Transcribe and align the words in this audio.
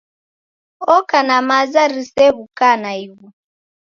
Oka 0.95 1.19
na 1.27 1.37
maza 1.49 1.81
risew'uka 1.93 2.69
naighu. 2.81 3.25